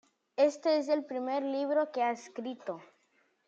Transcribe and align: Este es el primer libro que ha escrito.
Este 0.47 0.79
es 0.79 0.87
el 0.87 1.05
primer 1.05 1.43
libro 1.43 1.91
que 1.91 2.01
ha 2.01 2.09
escrito. 2.09 2.81